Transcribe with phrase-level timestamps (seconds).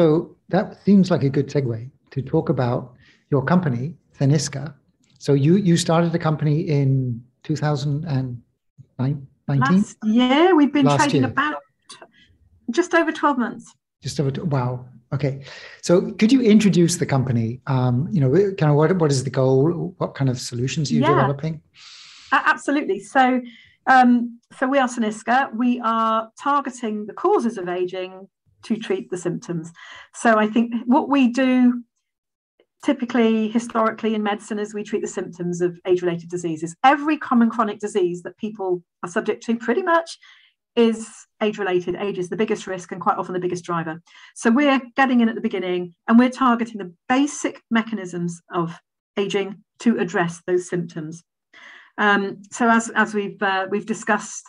[0.00, 2.94] So that seems like a good segue to talk about
[3.30, 4.72] your company, Senisca.
[5.18, 9.26] So you you started the company in 2019.
[9.46, 11.30] Last year, we've been Last trading year.
[11.30, 11.60] about
[12.70, 13.74] just over 12 months.
[14.02, 14.86] Just over wow.
[15.12, 15.44] Okay,
[15.82, 17.60] so could you introduce the company?
[17.66, 19.94] Um, you know, kind of what what is the goal?
[19.98, 21.08] What kind of solutions are you yeah.
[21.08, 21.60] developing?
[22.32, 23.00] Absolutely.
[23.00, 23.42] So,
[23.86, 25.54] um, so we are Senisca.
[25.54, 28.28] We are targeting the causes of aging
[28.64, 29.72] to treat the symptoms.
[30.14, 31.82] So I think what we do
[32.84, 36.74] typically historically in medicine is we treat the symptoms of age-related diseases.
[36.82, 40.18] Every common chronic disease that people are subject to pretty much
[40.76, 41.08] is
[41.42, 41.96] age-related.
[41.96, 44.00] Age is the biggest risk and quite often the biggest driver.
[44.34, 48.74] So we're getting in at the beginning and we're targeting the basic mechanisms of
[49.16, 51.22] aging to address those symptoms.
[51.98, 54.44] Um, so as, as we've uh, we've discussed,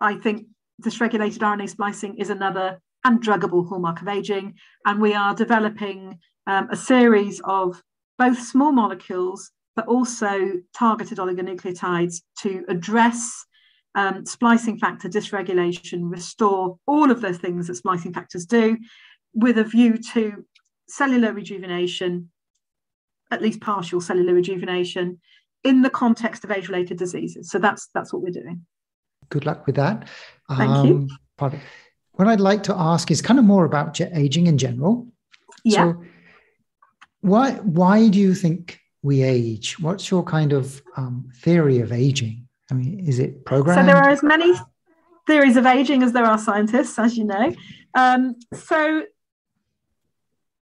[0.00, 0.46] I think
[0.82, 4.54] dysregulated RNA splicing is another and druggable hallmark of aging.
[4.86, 7.82] And we are developing um, a series of
[8.18, 13.44] both small molecules, but also targeted oligonucleotides to address
[13.94, 18.76] um, splicing factor dysregulation, restore all of those things that splicing factors do,
[19.34, 20.44] with a view to
[20.88, 22.30] cellular rejuvenation,
[23.30, 25.20] at least partial cellular rejuvenation,
[25.62, 27.50] in the context of age-related diseases.
[27.50, 28.66] So that's that's what we're doing.
[29.30, 30.08] Good luck with that.
[30.48, 31.08] Thank um, you.
[32.14, 35.08] What I'd like to ask is kind of more about aging in general.
[35.64, 35.92] Yeah.
[35.92, 36.04] So
[37.20, 39.78] why why do you think we age?
[39.80, 42.46] What's your kind of um, theory of aging?
[42.70, 43.80] I mean, is it programmed?
[43.80, 44.52] So there are as many
[45.26, 47.54] theories of aging as there are scientists, as you know.
[47.94, 49.04] Um, so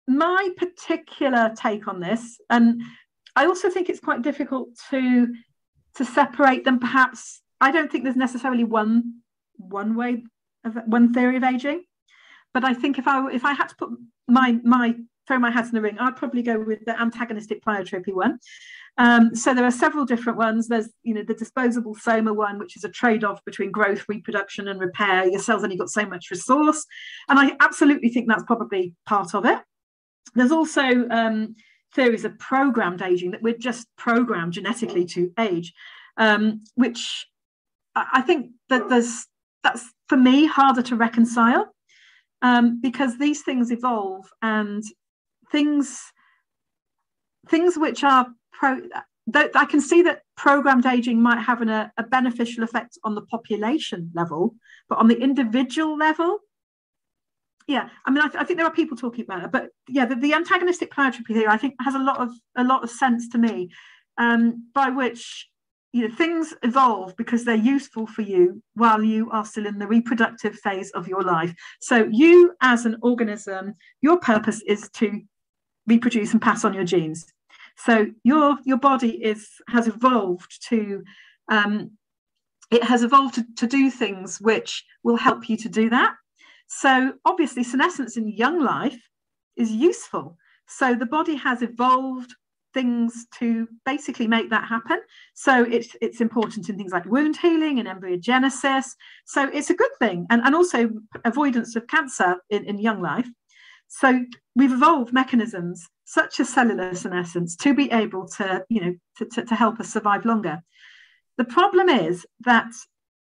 [0.07, 2.83] my particular take on this, and
[3.37, 5.35] I also think it's quite difficult to
[5.97, 6.79] to separate them.
[6.79, 9.21] Perhaps I don't think there's necessarily one
[9.57, 10.25] one way
[10.65, 11.85] of one theory of aging,
[12.55, 13.91] but I think if I if I had to put
[14.29, 14.95] my my
[15.27, 18.39] throw my hat in the ring, I'd probably go with the antagonistic pleiotropy one.
[18.99, 20.67] Um, so there are several different ones.
[20.67, 24.81] There's, you know, the disposable soma one, which is a trade-off between growth, reproduction, and
[24.81, 25.29] repair.
[25.29, 26.85] Your cells only got so much resource,
[27.29, 29.59] and I absolutely think that's probably part of it.
[30.35, 31.55] There's also um,
[31.95, 35.73] theories of programmed aging that we're just programmed genetically to age,
[36.17, 37.27] um, which
[37.95, 39.27] I think that there's
[39.63, 41.73] that's for me harder to reconcile
[42.43, 44.83] um, because these things evolve and
[45.53, 46.03] things
[47.49, 48.81] things which are pro
[49.55, 53.23] I can see that programmed aging might have an, a, a, beneficial effect on the
[53.23, 54.57] population level,
[54.89, 56.41] but on the individual level,
[57.69, 60.07] yeah, I mean, I, th- I think there are people talking about it, but yeah,
[60.07, 63.29] the, the antagonistic pleiotropy theory I think has a lot of a lot of sense
[63.29, 63.71] to me,
[64.19, 65.49] um, by which
[65.93, 69.87] you know things evolve because they're useful for you while you are still in the
[69.87, 71.55] reproductive phase of your life.
[71.81, 75.21] So you, as an organism, your purpose is to
[75.87, 77.27] reproduce and pass on your genes.
[77.77, 81.03] So your your body is has evolved to
[81.51, 81.93] um,
[82.71, 86.15] it has evolved to, to do things which will help you to do that.
[86.69, 89.01] So obviously, senescence in young life
[89.57, 90.37] is useful.
[90.69, 92.33] So the body has evolved
[92.73, 95.01] things to basically make that happen.
[95.35, 98.87] So it's it's important in things like wound healing and embryogenesis.
[99.27, 100.91] So it's a good thing, and and also
[101.25, 103.29] avoidance of cancer in, in young life.
[103.89, 109.25] So we've evolved mechanisms such as cellular senescence to be able to, you know, to,
[109.27, 110.61] to, to help us survive longer.
[111.39, 112.71] The problem is that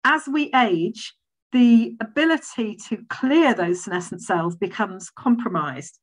[0.04, 1.14] as we age,
[1.52, 5.98] the ability to clear those senescent cells becomes compromised.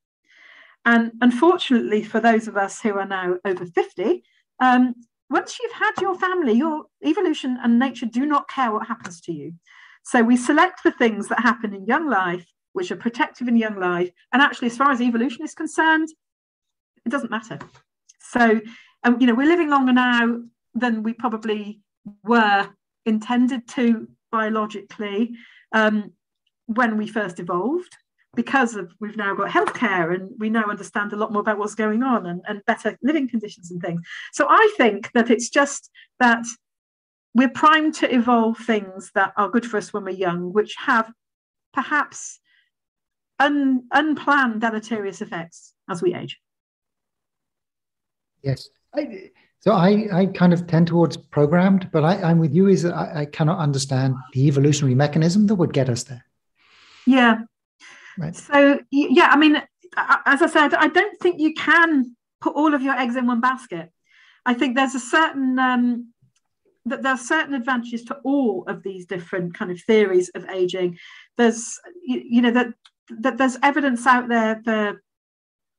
[0.86, 4.22] And unfortunately, for those of us who are now over 50,
[4.60, 4.94] um,
[5.28, 9.32] once you've had your family, your evolution and nature do not care what happens to
[9.32, 9.52] you.
[10.04, 13.80] So we select the things that happen in young life which are protective in young
[13.80, 14.10] life.
[14.32, 16.08] And actually, as far as evolution is concerned,
[17.04, 17.58] it doesn't matter.
[18.20, 18.60] So,
[19.02, 20.42] um, you know, we're living longer now
[20.74, 21.80] than we probably
[22.22, 22.68] were
[23.04, 25.34] intended to biologically
[25.72, 26.12] um,
[26.66, 27.96] when we first evolved
[28.36, 31.74] because of we've now got healthcare and we now understand a lot more about what's
[31.74, 34.00] going on and, and better living conditions and things.
[34.32, 35.90] So I think that it's just
[36.20, 36.44] that
[37.34, 41.10] we're primed to evolve things that are good for us when we're young, which have
[41.72, 42.40] perhaps
[43.38, 46.38] un, unplanned deleterious effects as we age.
[48.42, 48.68] Yes.
[48.94, 49.30] I,
[49.60, 53.20] so I, I kind of tend towards programmed, but I, I'm with you is I,
[53.20, 56.24] I cannot understand the evolutionary mechanism that would get us there.
[57.06, 57.40] Yeah.
[58.18, 58.34] Right.
[58.34, 59.56] So yeah, I mean,
[59.96, 63.40] as I said, I don't think you can put all of your eggs in one
[63.40, 63.90] basket.
[64.44, 66.12] I think there's a certain um,
[66.86, 70.98] that there are certain advantages to all of these different kind of theories of aging.
[71.36, 72.68] There's you, you know that
[73.10, 75.02] that there's evidence out there for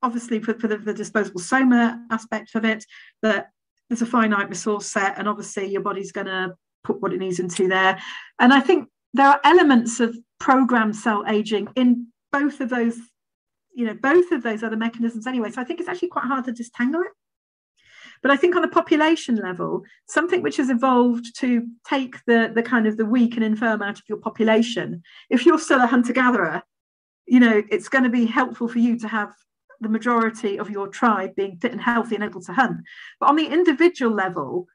[0.02, 2.84] obviously for, for the, the disposable soma aspect of it
[3.22, 3.50] that
[3.88, 6.54] there's a finite resource set and obviously your body's going to
[6.84, 8.00] put what it needs into there
[8.38, 12.98] and i think there are elements of programmed cell aging in both of those
[13.74, 15.50] you know both of those other mechanisms anyway.
[15.50, 17.12] So i think it's actually quite hard to disentangle it.
[18.22, 22.62] But i think on a population level something which has evolved to take the the
[22.62, 26.12] kind of the weak and infirm out of your population if you're still a hunter
[26.12, 26.62] gatherer
[27.26, 29.32] you know it's going to be helpful for you to have
[29.80, 32.80] the majority of your tribe being fit and healthy and able to hunt.
[33.20, 34.66] But on the individual level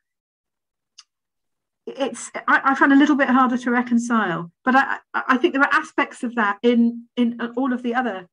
[1.86, 5.64] it's I, I, find a little bit harder to reconcile but I, I think there
[5.64, 8.28] are aspects of that in in all of the other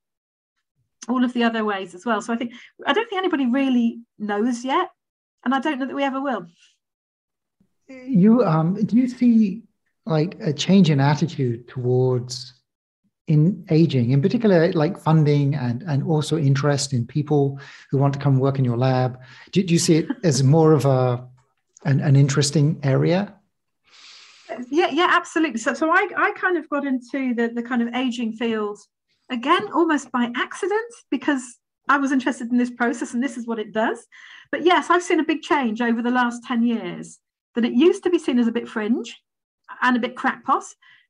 [1.08, 2.20] all of the other ways as well.
[2.23, 2.52] So i think
[2.87, 4.91] i don't think anybody really knows yet
[5.44, 6.47] and i don't know that we ever will.
[7.88, 9.62] You um do you see
[10.06, 12.55] like a change in attitude towards
[13.26, 17.58] in aging in particular like funding and and also interest in people
[17.91, 19.19] who want to come work in your lab?
[19.50, 21.26] Do, do you see it as more of a
[21.85, 23.35] an, an interesting area
[24.70, 25.58] yeah yeah absolutely.
[25.58, 28.79] So so i i kind of got into the the kind of aging field
[29.31, 31.43] again almost by accident because
[31.88, 34.06] i was interested in this process and this is what it does.
[34.52, 37.19] But yes i've seen a big change over the last 10 years
[37.55, 39.20] that it used to be seen as a bit fringe
[39.82, 40.64] and a bit crackpot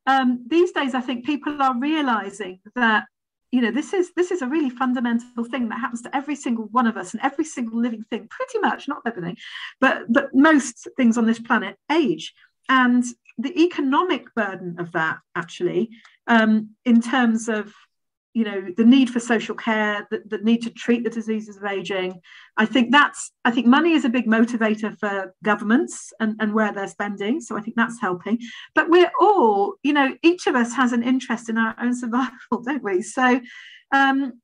[0.06, 3.04] um, these days i think people are realizing that
[3.50, 6.66] you know this is this is a really fundamental thing that happens to every single
[6.66, 9.36] one of us and every single living thing pretty much not everything
[9.80, 12.34] but but most things on this planet age.
[12.70, 13.04] And
[13.42, 15.90] the economic burden of that actually
[16.26, 17.72] um, in terms of
[18.32, 21.64] you know the need for social care the, the need to treat the diseases of
[21.64, 22.20] aging
[22.56, 26.72] i think that's i think money is a big motivator for governments and, and where
[26.72, 28.38] they're spending so i think that's helping.
[28.74, 32.36] But we're all you know each of us has an interest in our own survival
[32.64, 33.02] don't we?
[33.02, 33.40] So
[33.92, 34.40] um,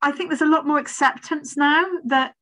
[0.00, 2.34] i think there's a lot more acceptance now that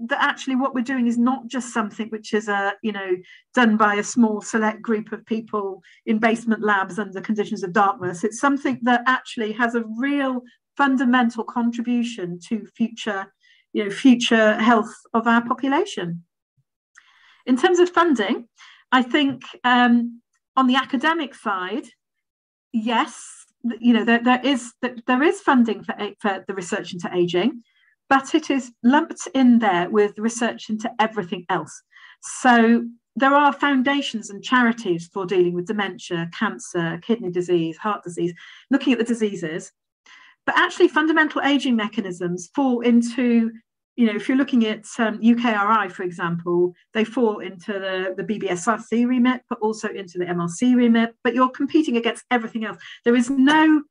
[0.00, 3.16] that actually what we're doing is not just something which is a you know
[3.54, 8.24] done by a small select group of people in basement labs under conditions of darkness.
[8.24, 10.42] It's something that actually has a real
[10.76, 13.32] fundamental contribution to future
[13.72, 16.24] you know future health of our population.
[17.46, 18.46] In terms of funding
[18.92, 20.20] i think um,
[20.56, 21.86] on the academic side
[22.72, 23.44] yes
[23.80, 24.72] you know there, there is
[25.06, 27.62] there is funding for, for the research into aging
[28.08, 31.82] but it is lumped in there with research into everything else.
[32.20, 32.84] So
[33.16, 38.32] there are foundations and charities for dealing with dementia, cancer, kidney disease, heart disease,
[38.70, 39.72] looking at the diseases.
[40.46, 43.50] But actually, fundamental aging mechanisms fall into,
[43.96, 48.24] you know, if you're looking at um, UKRI, for example, they fall into the, the
[48.24, 52.78] BBSRC remit, but also into the MRC remit, but you're competing against everything else.
[53.04, 53.82] There is no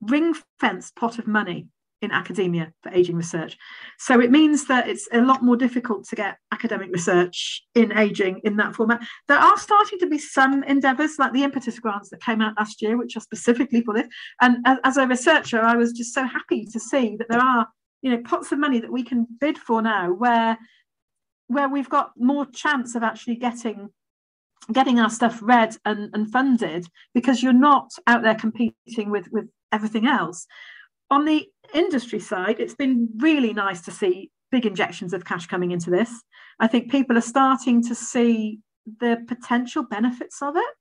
[0.00, 1.68] ring fence pot of money
[2.00, 3.56] in academia for aging research.
[3.98, 8.40] So it means that it's a lot more difficult to get academic research in aging
[8.44, 9.02] in that format.
[9.26, 12.80] There are starting to be some endeavours, like the impetus grants that came out last
[12.80, 14.08] year, which are specifically for this.
[14.40, 17.66] And as, as a researcher, I was just so happy to see that there are,
[18.02, 20.56] you know, pots of money that we can bid for now where
[21.48, 23.88] where we've got more chance of actually getting
[24.70, 29.48] getting our stuff read and, and funded because you're not out there competing with with
[29.72, 30.46] everything else
[31.10, 35.70] on the industry side, it's been really nice to see big injections of cash coming
[35.70, 36.10] into this.
[36.58, 38.60] I think people are starting to see
[39.00, 40.74] the potential benefits of it,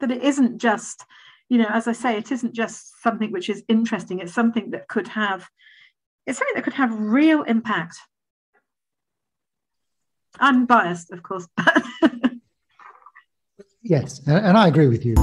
[0.00, 1.04] that it isn't just,
[1.48, 4.88] you know, as I say, it isn't just something which is interesting, it's something that
[4.88, 5.48] could have,
[6.26, 7.98] it's something that could have real impact.
[10.38, 11.48] I'm biased, of course.
[13.82, 15.14] yes, and I agree with you.